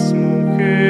[0.00, 0.89] las mujeres.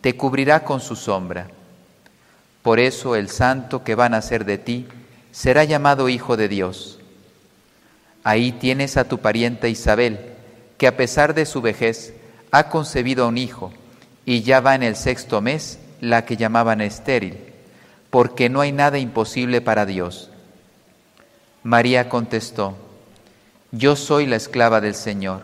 [0.00, 1.48] te cubrirá con su sombra.
[2.62, 4.86] Por eso el santo que va a nacer de ti
[5.32, 6.98] será llamado Hijo de Dios.
[8.24, 10.20] Ahí tienes a tu parienta Isabel,
[10.76, 12.14] que a pesar de su vejez
[12.50, 13.72] ha concebido a un hijo,
[14.24, 17.38] y ya va en el sexto mes la que llamaban estéril,
[18.10, 20.30] porque no hay nada imposible para Dios.
[21.62, 22.76] María contestó,
[23.72, 25.42] yo soy la esclava del Señor,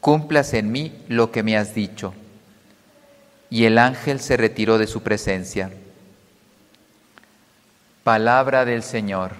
[0.00, 2.14] cúmplase en mí lo que me has dicho.
[3.54, 5.70] Y el ángel se retiró de su presencia.
[8.02, 9.30] Palabra del Señor.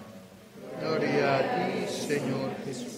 [0.81, 2.93] Gloria a ti, Señor Jesús.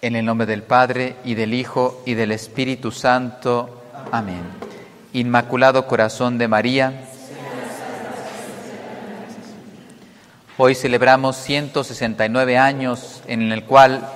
[0.00, 3.82] En el nombre del Padre y del Hijo y del Espíritu Santo.
[4.12, 4.42] Amén.
[5.12, 6.92] Inmaculado Corazón de María.
[10.56, 14.08] Hoy celebramos 169 años en el cual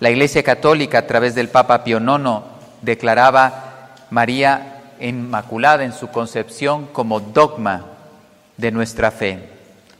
[0.00, 2.42] la Iglesia Católica a través del Papa Pío IX
[2.82, 3.70] declaraba
[4.10, 7.86] María Inmaculada en su concepción como dogma
[8.56, 9.48] de nuestra fe.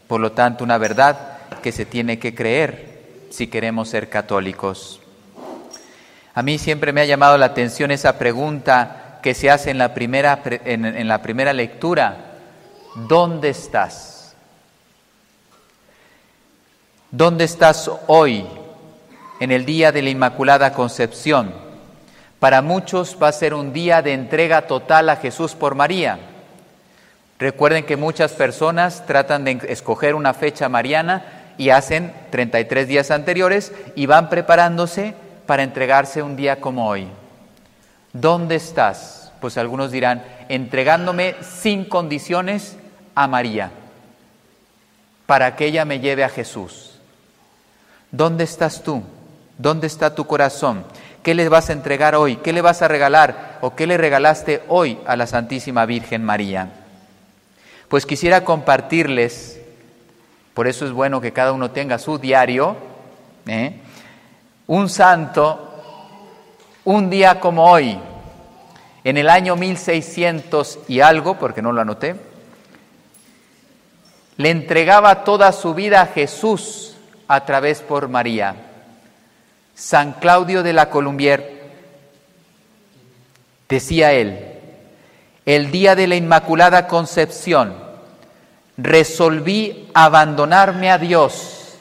[0.06, 5.00] Por lo tanto, una verdad que se tiene que creer si queremos ser católicos.
[6.34, 9.94] A mí siempre me ha llamado la atención esa pregunta que se hace en la
[9.94, 12.32] primera, en, en la primera lectura.
[12.94, 14.34] ¿Dónde estás?
[17.10, 18.44] ¿Dónde estás hoy
[19.40, 21.63] en el día de la Inmaculada Concepción?
[22.44, 26.18] Para muchos va a ser un día de entrega total a Jesús por María.
[27.38, 31.24] Recuerden que muchas personas tratan de escoger una fecha mariana
[31.56, 35.14] y hacen 33 días anteriores y van preparándose
[35.46, 37.08] para entregarse un día como hoy.
[38.12, 39.32] ¿Dónde estás?
[39.40, 42.76] Pues algunos dirán, entregándome sin condiciones
[43.14, 43.70] a María,
[45.24, 46.98] para que ella me lleve a Jesús.
[48.10, 49.02] ¿Dónde estás tú?
[49.56, 50.84] ¿Dónde está tu corazón?
[51.24, 52.36] ¿Qué le vas a entregar hoy?
[52.36, 53.56] ¿Qué le vas a regalar?
[53.62, 56.68] ¿O qué le regalaste hoy a la Santísima Virgen María?
[57.88, 59.58] Pues quisiera compartirles,
[60.52, 62.76] por eso es bueno que cada uno tenga su diario,
[63.46, 63.80] ¿eh?
[64.66, 65.82] un santo,
[66.84, 67.98] un día como hoy,
[69.02, 72.16] en el año 1600 y algo, porque no lo anoté,
[74.36, 76.98] le entregaba toda su vida a Jesús
[77.28, 78.73] a través por María.
[79.74, 81.72] San Claudio de la Columbier,
[83.68, 84.54] decía él,
[85.46, 87.74] el día de la Inmaculada Concepción
[88.76, 91.76] resolví abandonarme a Dios.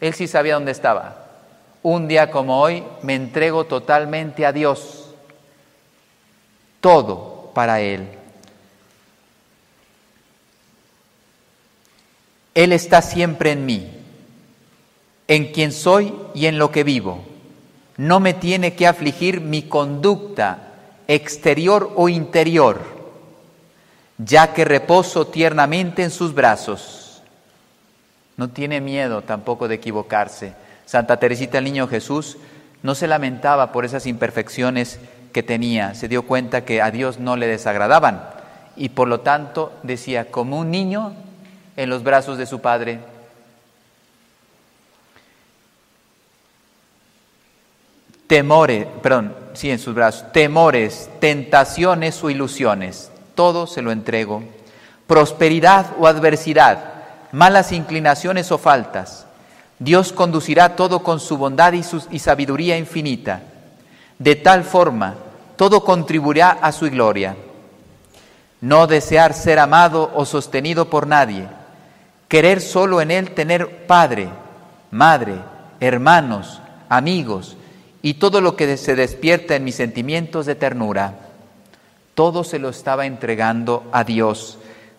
[0.00, 1.26] Él sí sabía dónde estaba.
[1.82, 5.14] Un día como hoy me entrego totalmente a Dios.
[6.80, 8.08] Todo para Él.
[12.54, 13.90] Él está siempre en mí
[15.26, 17.24] en quien soy y en lo que vivo.
[17.96, 20.72] No me tiene que afligir mi conducta
[21.06, 22.80] exterior o interior,
[24.18, 27.22] ya que reposo tiernamente en sus brazos.
[28.36, 30.54] No tiene miedo tampoco de equivocarse.
[30.86, 32.36] Santa Teresita el Niño Jesús
[32.82, 34.98] no se lamentaba por esas imperfecciones
[35.32, 38.22] que tenía, se dio cuenta que a Dios no le desagradaban
[38.76, 41.12] y por lo tanto decía, como un niño
[41.76, 43.00] en los brazos de su padre,
[48.34, 54.42] temores, perdón, sí, en sus brazos, temores, tentaciones o ilusiones, todo se lo entrego.
[55.06, 56.94] Prosperidad o adversidad,
[57.30, 59.26] malas inclinaciones o faltas.
[59.78, 63.40] Dios conducirá todo con su bondad y, su, y sabiduría infinita.
[64.18, 65.14] De tal forma,
[65.54, 67.36] todo contribuirá a su gloria.
[68.60, 71.46] No desear ser amado o sostenido por nadie.
[72.26, 74.28] Querer solo en Él tener padre,
[74.90, 75.36] madre,
[75.78, 77.58] hermanos, amigos
[78.04, 81.20] y todo lo que se despierta en mis sentimientos de ternura.
[82.14, 84.58] Todo se lo estaba entregando a Dios,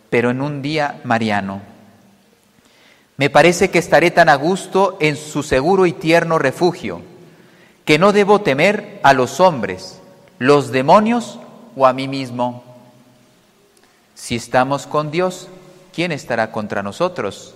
[0.10, 1.62] pero en un día mariano.
[3.18, 7.04] Me parece que estaré tan a gusto en su seguro y tierno refugio,
[7.86, 10.02] que no debo temer a los hombres,
[10.40, 11.38] los demonios
[11.76, 12.64] o a mí mismo.
[14.16, 15.48] Si estamos con Dios,
[15.94, 17.54] ¿quién estará contra nosotros?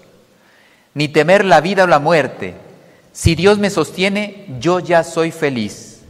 [0.93, 2.68] Ni temer la vida o la muerte.
[3.11, 6.01] Si Dios me sostiene, yo ya soy feliz.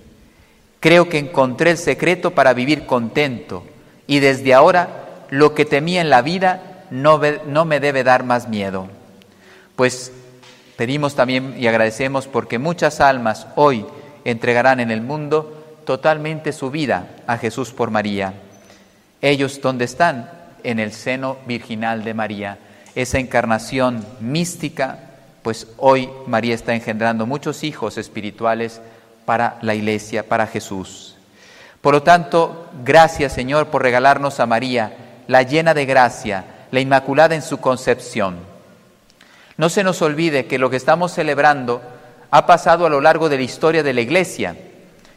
[0.79, 3.63] Creo que encontré el secreto para vivir contento
[4.07, 8.47] y desde ahora lo que temía en la vida no, no me debe dar más
[8.47, 8.87] miedo.
[9.75, 10.11] Pues
[10.77, 13.85] pedimos también y agradecemos porque muchas almas hoy
[14.23, 18.33] entregarán en el mundo totalmente su vida a Jesús por María.
[19.21, 20.29] Ellos, ¿dónde están?
[20.63, 22.57] En el seno virginal de María.
[22.95, 25.08] Esa encarnación mística,
[25.49, 28.81] pues hoy María está engendrando muchos hijos espirituales
[29.25, 31.15] para la iglesia, para Jesús.
[31.81, 37.33] Por lo tanto, gracias Señor por regalarnos a María, la llena de gracia, la inmaculada
[37.33, 38.37] en su concepción.
[39.57, 41.81] No se nos olvide que lo que estamos celebrando
[42.29, 44.55] ha pasado a lo largo de la historia de la iglesia.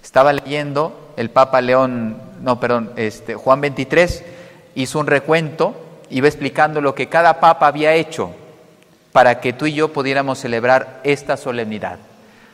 [0.03, 4.25] Estaba leyendo el Papa León, no, perdón, este, Juan 23
[4.77, 5.75] hizo un recuento,
[6.09, 8.35] iba explicando lo que cada papa había hecho
[9.13, 11.99] para que tú y yo pudiéramos celebrar esta solemnidad.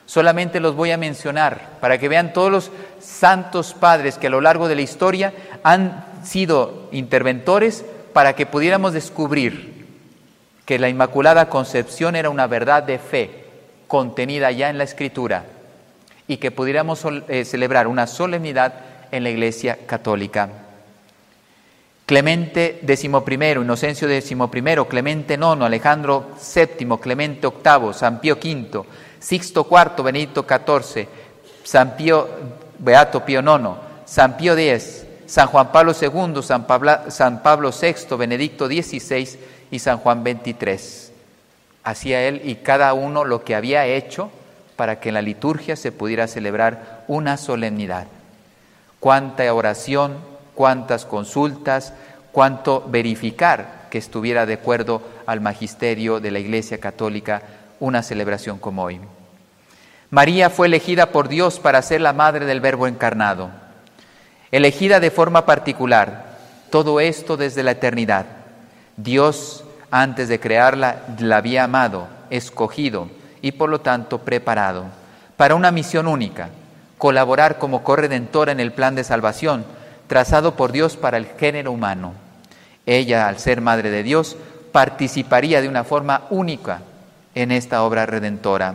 [0.07, 4.41] Solamente los voy a mencionar para que vean todos los santos padres que a lo
[4.41, 5.33] largo de la historia
[5.63, 9.87] han sido interventores para que pudiéramos descubrir
[10.65, 13.45] que la Inmaculada Concepción era una verdad de fe
[13.87, 15.45] contenida ya en la Escritura
[16.27, 18.75] y que pudiéramos eh, celebrar una solemnidad
[19.11, 20.51] en la Iglesia Católica.
[22.09, 24.35] Clemente XI, Inocencio XI,
[24.89, 28.83] Clemente IX, Alejandro VII, Clemente VIII, San Pío V,
[29.19, 31.07] Sixto IV, Benedicto XIV,
[31.63, 32.27] San Pío,
[32.79, 36.67] Beato Pío IX, San Pío X, San Juan Pablo II, San
[37.11, 39.39] San Pablo VI, Benedicto XVI
[39.71, 41.13] y San Juan XXIII.
[41.85, 44.31] Hacía él y cada uno lo que había hecho
[44.77, 48.07] para que en la liturgia se pudiera celebrar una solemnidad.
[48.99, 50.17] Cuánta oración,
[50.59, 51.93] cuántas consultas,
[52.33, 57.43] cuánto verificar que estuviera de acuerdo al magisterio de la Iglesia Católica
[57.79, 59.01] una celebración como hoy.
[60.11, 63.51] María fue elegida por Dios para ser la madre del Verbo encarnado,
[64.51, 66.37] elegida de forma particular,
[66.71, 68.27] todo esto desde la eternidad.
[68.97, 69.63] Dios,
[69.93, 73.09] antes de crearla, la había amado, escogido
[73.43, 74.87] y por lo tanto preparado
[75.37, 76.49] para una misión única,
[76.99, 79.78] colaborar como corredentora en el plan de salvación
[80.09, 82.15] trazado por Dios para el género humano.
[82.87, 84.37] Ella, al ser madre de Dios,
[84.73, 86.81] participaría de una forma única
[87.35, 88.75] en esta obra redentora.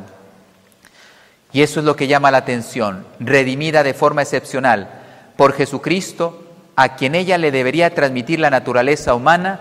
[1.52, 4.90] Y eso es lo que llama la atención, redimida de forma excepcional
[5.36, 6.40] por Jesucristo,
[6.76, 9.60] a quien ella le debería transmitir la naturaleza humana,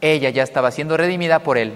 [0.00, 1.74] ella ya estaba siendo redimida por él.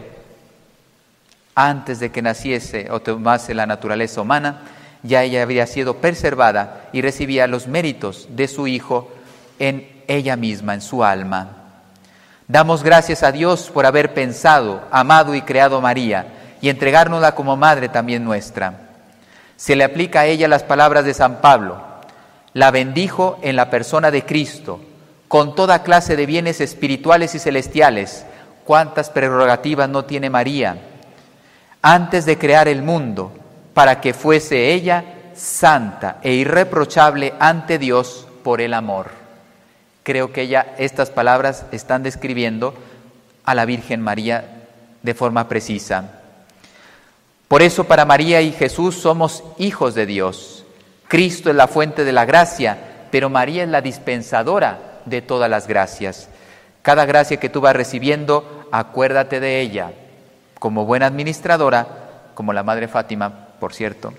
[1.55, 4.63] Antes de que naciese o tomase la naturaleza humana,
[5.03, 9.11] ya ella había sido preservada y recibía los méritos de su Hijo
[9.62, 11.50] en ella misma, en su alma.
[12.49, 16.26] Damos gracias a Dios por haber pensado, amado y creado a María
[16.61, 18.90] y entregárnosla como madre también nuestra.
[19.57, 21.81] Se le aplica a ella las palabras de San Pablo.
[22.54, 24.81] La bendijo en la persona de Cristo,
[25.28, 28.26] con toda clase de bienes espirituales y celestiales.
[28.64, 30.76] ¿Cuántas prerrogativas no tiene María?
[31.83, 33.33] Antes de crear el mundo,
[33.75, 35.04] para que fuese ella
[35.35, 39.22] santa e irreprochable ante Dios por el amor.
[40.02, 42.75] Creo que ella, estas palabras están describiendo
[43.44, 44.66] a la Virgen María
[45.02, 46.21] de forma precisa.
[47.49, 50.64] Por eso para María y Jesús somos hijos de Dios.
[51.09, 52.78] Cristo es la fuente de la gracia,
[53.11, 56.28] pero María es la dispensadora de todas las gracias.
[56.80, 59.92] Cada gracia que tú vas recibiendo, acuérdate de ella.
[60.59, 61.87] Como buena administradora,
[62.35, 64.14] como la Madre Fátima, por cierto,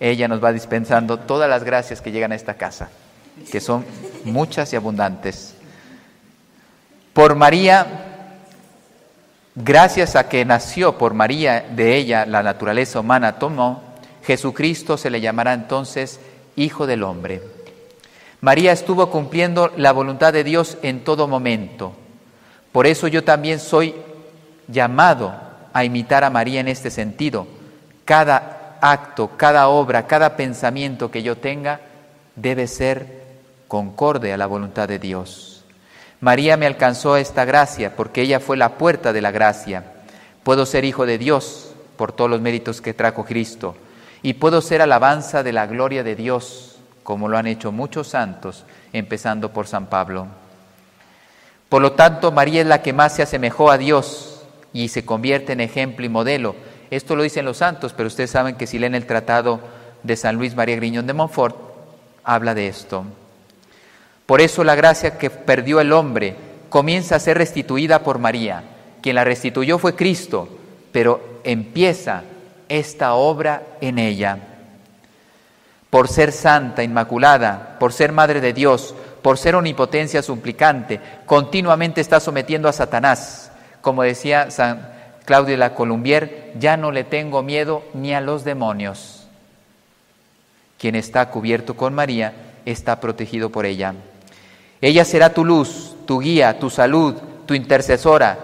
[0.00, 2.90] ella nos va dispensando todas las gracias que llegan a esta casa,
[3.50, 3.84] que son
[4.24, 5.54] muchas y abundantes.
[7.12, 8.12] Por María
[9.54, 13.82] Gracias a que nació por María, de ella la naturaleza humana tomó,
[14.24, 16.20] Jesucristo se le llamará entonces
[16.56, 17.42] Hijo del Hombre.
[18.40, 21.92] María estuvo cumpliendo la voluntad de Dios en todo momento.
[22.72, 23.94] Por eso yo también soy
[24.68, 25.34] llamado
[25.74, 27.46] a imitar a María en este sentido.
[28.06, 31.80] Cada acto, cada obra, cada pensamiento que yo tenga
[32.36, 33.21] debe ser
[33.72, 35.64] concorde a la voluntad de Dios.
[36.20, 39.94] María me alcanzó esta gracia porque ella fue la puerta de la gracia.
[40.42, 43.74] Puedo ser hijo de Dios por todos los méritos que trajo Cristo
[44.20, 48.66] y puedo ser alabanza de la gloria de Dios, como lo han hecho muchos santos,
[48.92, 50.26] empezando por San Pablo.
[51.70, 54.42] Por lo tanto, María es la que más se asemejó a Dios
[54.74, 56.56] y se convierte en ejemplo y modelo.
[56.90, 59.60] Esto lo dicen los santos, pero ustedes saben que si leen el tratado
[60.02, 61.56] de San Luis María Griñón de Montfort,
[62.22, 63.06] habla de esto.
[64.26, 66.36] Por eso la gracia que perdió el hombre
[66.68, 68.62] comienza a ser restituida por María.
[69.02, 70.48] Quien la restituyó fue Cristo,
[70.92, 72.22] pero empieza
[72.68, 74.38] esta obra en ella.
[75.90, 82.20] Por ser santa, inmaculada, por ser madre de Dios, por ser omnipotencia suplicante, continuamente está
[82.20, 83.50] sometiendo a Satanás.
[83.82, 84.88] Como decía San
[85.26, 89.26] Claudio de la Columbier, ya no le tengo miedo ni a los demonios.
[90.78, 92.32] Quien está cubierto con María
[92.64, 93.94] está protegido por ella.
[94.82, 97.14] Ella será tu luz, tu guía, tu salud,
[97.46, 98.36] tu intercesora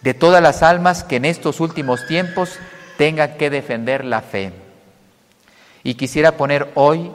[0.00, 2.58] de todas las almas que en estos últimos tiempos
[2.96, 4.50] tengan que defender la fe.
[5.82, 7.12] Y quisiera poner hoy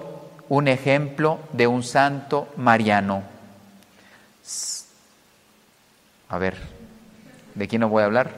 [0.49, 3.23] un ejemplo de un santo mariano.
[6.29, 6.57] A ver,
[7.55, 8.29] ¿de quién no voy a hablar?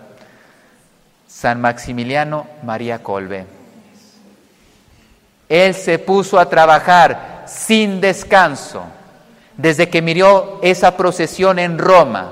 [1.27, 3.45] San Maximiliano María Colbe.
[5.49, 8.85] Él se puso a trabajar sin descanso
[9.57, 12.31] desde que miró esa procesión en Roma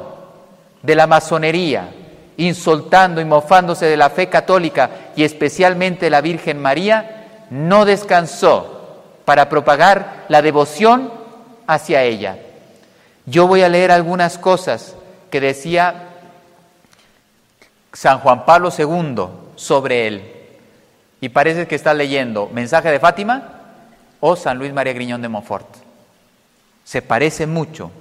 [0.84, 1.90] de la masonería,
[2.38, 9.50] insultando y mofándose de la fe católica y especialmente la Virgen María, no descansó para
[9.50, 11.12] propagar la devoción
[11.68, 12.38] hacia ella.
[13.26, 14.96] Yo voy a leer algunas cosas
[15.32, 16.10] que decía
[17.92, 20.32] San Juan Pablo II sobre él.
[21.22, 23.44] Y parece que está leyendo Mensaje de Fátima
[24.20, 25.85] o San Luis María Griñón de Montfort.
[26.96, 27.92] Se parece mucho.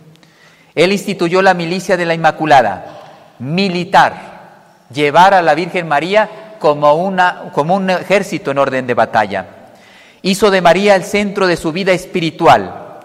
[0.72, 7.50] Él instituyó la milicia de la Inmaculada, militar, llevar a la Virgen María como, una,
[7.52, 9.46] como un ejército en orden de batalla.
[10.22, 13.00] Hizo de María el centro de su vida espiritual.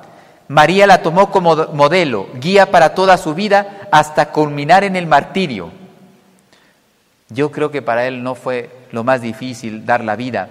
[0.48, 5.72] María la tomó como modelo, guía para toda su vida hasta culminar en el martirio.
[7.30, 10.50] Yo creo que para él no fue lo más difícil dar la vida,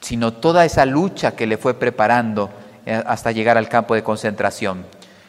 [0.00, 2.48] sino toda esa lucha que le fue preparando
[2.86, 4.86] hasta llegar al campo de concentración.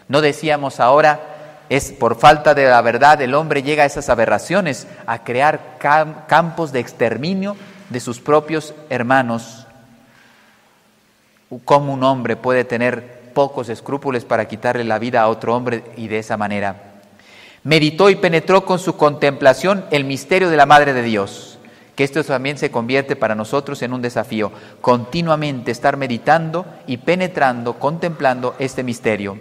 [0.08, 4.88] No decíamos ahora, es por falta de la verdad, el hombre llega a esas aberraciones,
[5.06, 7.58] a crear campos de exterminio
[7.90, 9.66] de sus propios hermanos.
[11.66, 16.08] ¿Cómo un hombre puede tener pocos escrúpulos para quitarle la vida a otro hombre y
[16.08, 16.84] de esa manera?
[17.64, 21.57] Meditó y penetró con su contemplación el misterio de la Madre de Dios,
[21.98, 24.52] que esto también se convierte para nosotros en un desafío,
[24.82, 29.40] continuamente estar meditando y penetrando, contemplando este misterio.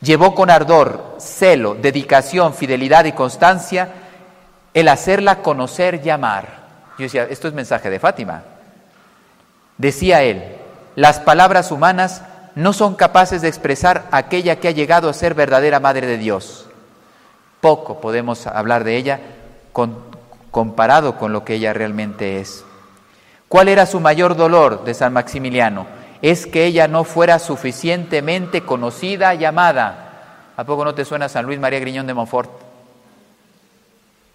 [0.00, 3.90] Llevó con ardor, celo, dedicación, fidelidad y constancia
[4.72, 6.46] el hacerla conocer y amar.
[6.96, 8.44] Yo decía, esto es mensaje de Fátima.
[9.76, 10.56] Decía él,
[10.96, 12.22] las palabras humanas
[12.54, 16.66] no son capaces de expresar aquella que ha llegado a ser verdadera Madre de Dios.
[17.60, 19.20] Poco podemos hablar de ella
[20.50, 22.64] comparado con lo que ella realmente es.
[23.48, 25.86] ¿Cuál era su mayor dolor de San Maximiliano?
[26.22, 30.52] Es que ella no fuera suficientemente conocida y amada.
[30.56, 32.50] ¿A poco no te suena San Luis María Griñón de Montfort?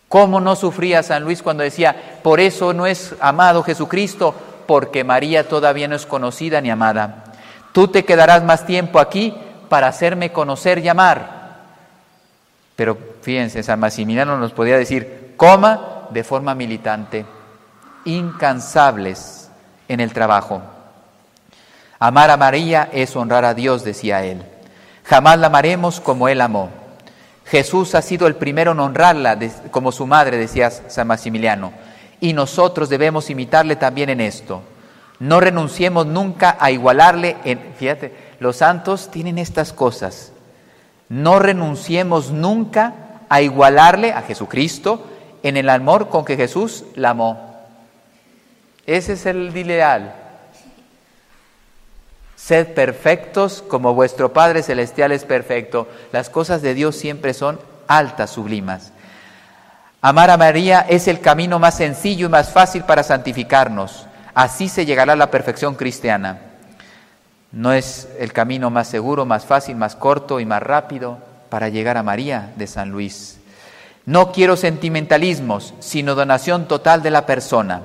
[0.09, 4.35] ¿Cómo no sufría San Luis cuando decía, por eso no es amado Jesucristo,
[4.67, 7.23] porque María todavía no es conocida ni amada?
[7.71, 9.33] Tú te quedarás más tiempo aquí
[9.69, 11.55] para hacerme conocer y amar.
[12.75, 17.25] Pero fíjense, San Maximiliano nos podía decir, coma de forma militante,
[18.05, 19.49] incansables
[19.87, 20.61] en el trabajo.
[21.99, 24.43] Amar a María es honrar a Dios, decía él.
[25.05, 26.69] Jamás la amaremos como Él amó.
[27.45, 29.37] Jesús ha sido el primero en honrarla
[29.69, 31.73] como su madre, decía San Maximiliano,
[32.19, 34.63] y nosotros debemos imitarle también en esto.
[35.19, 37.73] No renunciemos nunca a igualarle en...
[37.77, 40.31] Fíjate, los santos tienen estas cosas.
[41.07, 42.93] No renunciemos nunca
[43.29, 45.05] a igualarle a Jesucristo
[45.45, 47.55] en el amor con que Jesús la amó.
[48.87, 50.15] Ese es el ideal.
[52.35, 55.87] Sed perfectos como vuestro Padre Celestial es perfecto.
[56.11, 58.91] Las cosas de Dios siempre son altas, sublimas.
[60.01, 64.07] Amar a María es el camino más sencillo y más fácil para santificarnos.
[64.33, 66.39] Así se llegará a la perfección cristiana.
[67.51, 71.97] No es el camino más seguro, más fácil, más corto y más rápido para llegar
[71.97, 73.37] a María de San Luis.
[74.05, 77.81] No quiero sentimentalismos, sino donación total de la persona.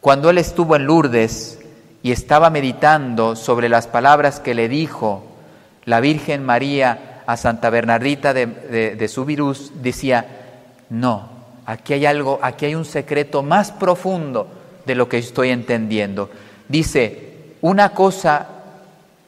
[0.00, 1.60] Cuando él estuvo en Lourdes
[2.02, 5.24] y estaba meditando sobre las palabras que le dijo
[5.84, 8.46] la Virgen María a Santa Bernardita de,
[8.96, 10.26] de, Subirús, decía,
[10.90, 11.28] no,
[11.66, 14.48] aquí hay algo, aquí hay un secreto más profundo
[14.86, 16.30] de lo que estoy entendiendo.
[16.68, 18.46] Dice, una cosa,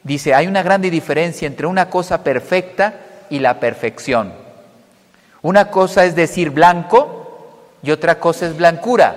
[0.03, 2.95] dice, hay una grande diferencia entre una cosa perfecta
[3.29, 4.33] y la perfección.
[5.41, 7.49] Una cosa es decir blanco
[7.81, 9.15] y otra cosa es blancura.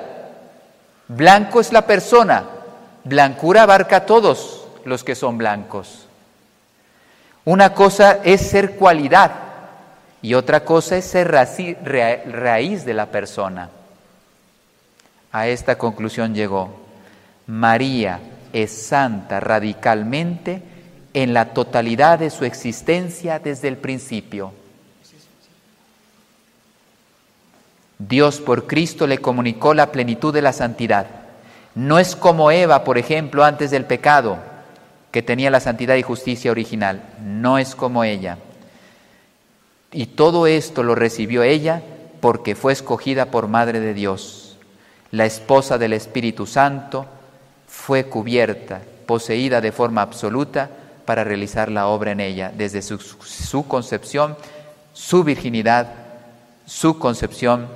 [1.08, 2.44] Blanco es la persona,
[3.04, 6.06] blancura abarca a todos los que son blancos.
[7.44, 9.32] Una cosa es ser cualidad
[10.22, 13.68] y otra cosa es ser raíz de la persona
[15.34, 16.70] a esta conclusión llegó.
[17.48, 18.20] María
[18.52, 20.62] es santa radicalmente
[21.12, 24.52] en la totalidad de su existencia desde el principio.
[28.08, 31.06] Dios por Cristo le comunicó la plenitud de la santidad.
[31.74, 34.38] No es como Eva, por ejemplo, antes del pecado,
[35.10, 37.02] que tenía la santidad y justicia original.
[37.22, 38.38] No es como ella.
[39.92, 41.82] Y todo esto lo recibió ella
[42.20, 44.44] porque fue escogida por Madre de Dios
[45.14, 47.06] la esposa del Espíritu Santo,
[47.68, 50.68] fue cubierta, poseída de forma absoluta
[51.04, 54.36] para realizar la obra en ella, desde su, concepción,
[54.92, 55.86] su virginidad,
[56.66, 57.68] su concepción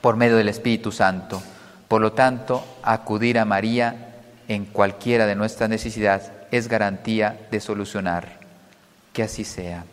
[0.00, 1.42] por medio del Espíritu Santo.
[1.88, 4.14] Por lo tanto, acudir a María
[4.48, 8.40] en cualquiera de nuestras necesidades es garantía de solucionar.
[9.12, 9.84] Que así sea.